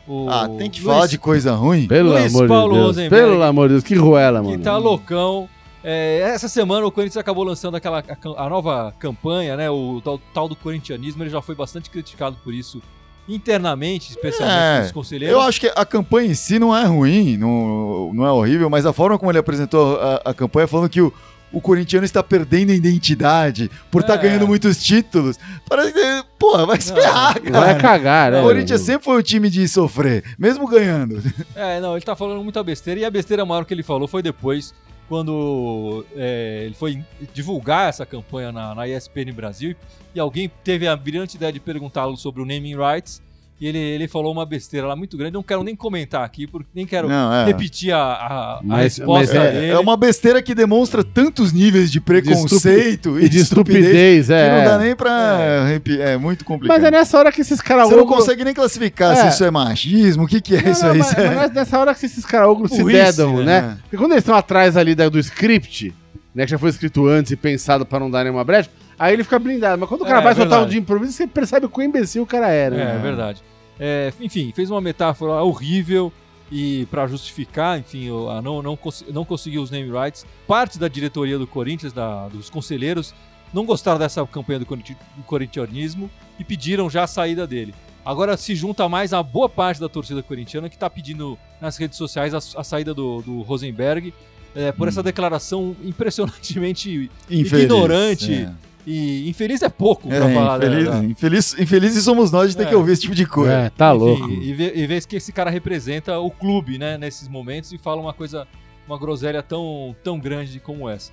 [0.07, 1.89] O Ah, tem que Luiz- falar de coisa ruim?
[1.89, 2.87] Pelo Luiz amor Paulo de Deus.
[2.97, 3.17] Rosenberg.
[3.17, 4.63] Pelo amor de Deus, que ruela, que mano.
[4.63, 5.49] tá loucão.
[5.83, 9.71] É, essa semana o Corinthians acabou lançando aquela a, a nova campanha, né?
[9.71, 12.81] O tal, tal do corintianismo, ele já foi bastante criticado por isso
[13.29, 15.37] internamente, especialmente É, conselheiros.
[15.37, 18.87] Eu acho que a campanha em si não é ruim, não, não é horrível, mas
[18.87, 21.13] a forma como ele apresentou a, a campanha, falando que o,
[21.53, 24.19] o corintiano está perdendo a identidade por estar É.
[24.19, 25.39] ganhando muitos títulos.
[25.69, 27.61] Parece que, porra, vai se ferrar, cara.
[27.61, 28.41] Vai cagar, né?
[28.41, 31.21] O Corinthians sempre foi o time de sofrer, mesmo ganhando.
[31.55, 33.01] É, não, ele tá falando muita besteira.
[33.01, 34.75] E a besteira maior que ele falou foi depois,
[35.09, 39.75] quando é, ele foi divulgar essa campanha na, na ESPN Brasil.
[40.15, 43.23] E alguém teve a brilhante ideia de perguntá-lo sobre o naming rights.
[43.59, 45.33] E ele, ele falou uma besteira lá muito grande.
[45.33, 47.47] Não quero nem comentar aqui, porque nem quero Não, é.
[47.47, 49.67] repetir a, a, a Mas- resposta mas dele.
[49.67, 54.59] É, é uma besteira que demonstra tantos níveis de preconceito E de estupidez, que é.
[54.59, 55.65] não dá nem pra.
[55.67, 56.77] repi- É, muito complicado.
[56.77, 59.23] Mas é nessa hora que esses caras Você não consegue nem classificar É.
[59.23, 60.99] se isso é machismo, o que, que é Não, isso não, aí.
[60.99, 63.45] mas, mas é nessa hora que esses caras se dedam, né?
[63.63, 63.79] né?
[63.85, 65.95] Porque quando eles estão atrás ali do script,
[66.35, 69.25] né, que já foi escrito antes e pensado pra não dar nenhuma brecha, aí ele
[69.25, 69.79] fica blindado.
[69.81, 72.23] Mas quando o cara É, vai soltar um de improviso, você percebe o quão imbecil
[72.23, 72.75] o cara era.
[72.77, 72.97] É, né?
[72.97, 73.43] é verdade.
[73.79, 76.13] É, enfim, fez uma metáfora horrível
[76.51, 80.25] e para justificar, enfim, a não, não, cons- não conseguiu os name rights.
[80.47, 83.15] Parte da diretoria do Corinthians, da- dos conselheiros,
[83.53, 87.75] não gostaram dessa campanha do, corinti- do corintianismo e pediram já a saída dele.
[88.05, 91.99] Agora se junta mais a boa parte da torcida corintiana que está pedindo nas redes
[91.99, 94.15] sociais a, a saída do, do Rosenberg
[94.55, 98.33] é, por essa declaração impressionantemente Infeliz, ignorante.
[98.35, 98.51] é.
[98.87, 101.05] E infeliz é pouco É, pra falar infeliz, dela.
[101.05, 102.67] infeliz, infelizes somos nós de ter É.
[102.67, 103.53] que ouvir esse tipo de coisa.
[103.53, 104.31] É, tá Enfim, louco.
[104.31, 108.01] E, vê, e vê que esse cara representa o clube, né, nesses momentos e fala
[108.01, 108.47] uma coisa,
[108.87, 111.13] uma groselha tão, tão grande como essa.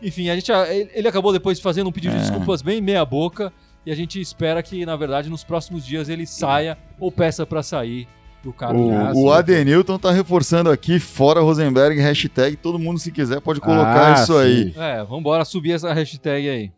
[0.00, 0.52] Enfim, a gente,
[0.94, 2.20] ele acabou depois fazendo um pedido de É.
[2.22, 3.52] desculpas bem meia boca
[3.84, 7.64] e a gente espera que, na verdade, nos próximos dias ele saia ou peça pra
[7.64, 8.06] sair
[8.44, 8.78] do cargo.
[8.78, 9.32] O, o.
[9.32, 14.36] Adenilton tá reforçando aqui, fora Rosenberg, hashtag, todo mundo se quiser pode colocar Ah, isso
[14.36, 14.72] aí.
[14.72, 14.80] sim.
[14.80, 16.70] É, vambora subir essa hashtag aí.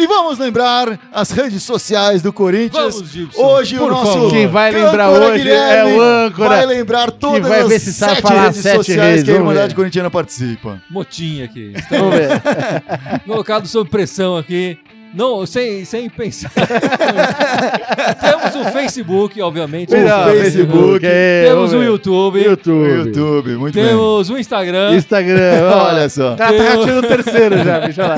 [0.00, 2.94] E vamos lembrar as redes sociais do Corinthians.
[2.94, 3.42] Vamos, Gibson.
[3.42, 4.30] Hoje o nosso favor.
[4.30, 7.82] Quem vai lembrar âncora hoje Guilherme é o âncora Vai lembrar todas vai ver as
[7.82, 9.74] sete falar redes sete sociais redes, que a Irmandade.
[9.74, 10.80] Corintiana participa.
[10.88, 11.72] Motinha aqui.
[11.90, 12.40] Vamos ver.
[13.26, 14.78] colocado sob pressão aqui.
[15.18, 16.48] Não, sem, sem pensar.
[18.20, 19.90] Temos o Facebook, obviamente.
[19.90, 21.82] Melhor, Facebook, é, Temos o.
[21.82, 22.40] YouTube.
[22.40, 22.88] YouTube.
[22.88, 23.84] YouTube, muito bem.
[23.84, 24.94] Temos o Instagram.
[24.94, 25.70] Instagram.
[25.74, 26.34] Olha só.
[26.34, 28.16] O cara tá rateando o terceiro já, deixa lá.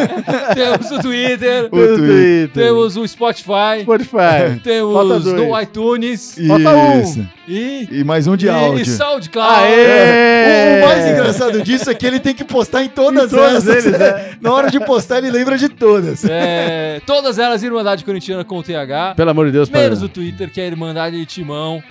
[0.54, 1.64] Temos o Twitter.
[1.72, 2.50] O Twitter.
[2.52, 3.80] Temos o Spotify.
[3.80, 4.60] Spotify.
[4.62, 6.36] Temos no iTunes.
[6.46, 7.39] Falta um.
[7.50, 8.84] E, E mais um de e áudio.
[8.86, 9.50] SoundCloud.
[9.54, 10.80] Aê!
[10.80, 13.66] O, o mais engraçado disso é que ele tem que postar em todas, Em todas
[13.68, 13.86] essas.
[13.86, 14.32] eles, é.
[14.40, 16.24] Na hora de postar, ele lembra de todas.
[16.24, 19.14] É, todas elas Irmandade Corintiana com TH.
[19.16, 20.06] Pelo amor de Deus, Menos para.
[20.06, 21.82] o Twitter, que é Irmandade de Timão.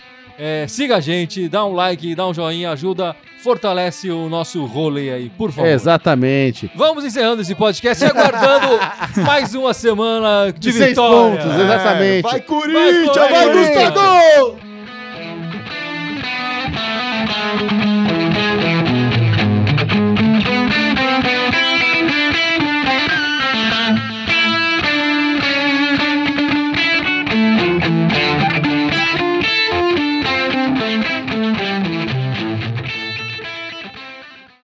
[0.41, 5.09] É, siga a gente, dá um like, dá um joinha, ajuda, fortalece o nosso rolê
[5.11, 5.67] aí, por favor.
[5.69, 6.71] Exatamente.
[6.75, 8.79] Vamos encerrando esse podcast e aguardando
[9.27, 11.41] mais uma semana de, De seis vitória.
[11.41, 12.21] pontos, exatamente.
[12.23, 13.15] Vai, Corinthians!
[13.17, 13.93] Vai, Vai, Corinthians!
[13.93, 14.68] Gustavo!
[17.27, 17.88] Thank you.